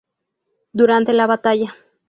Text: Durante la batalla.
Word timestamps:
Durante 0.73 1.13
la 1.13 1.27
batalla. 1.27 1.75